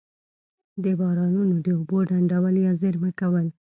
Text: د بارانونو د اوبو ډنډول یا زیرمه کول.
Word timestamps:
د 0.83 0.85
بارانونو 0.99 1.55
د 1.65 1.67
اوبو 1.77 1.97
ډنډول 2.09 2.55
یا 2.65 2.71
زیرمه 2.81 3.11
کول. 3.19 3.47